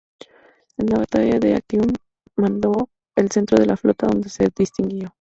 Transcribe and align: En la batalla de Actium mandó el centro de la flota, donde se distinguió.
En 0.77 0.87
la 0.87 0.97
batalla 0.97 1.37
de 1.39 1.53
Actium 1.53 1.85
mandó 2.35 2.89
el 3.15 3.29
centro 3.29 3.59
de 3.59 3.67
la 3.67 3.77
flota, 3.77 4.07
donde 4.07 4.29
se 4.29 4.47
distinguió. 4.57 5.09